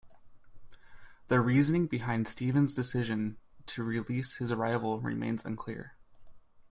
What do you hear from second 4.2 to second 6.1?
his rival remains unclear.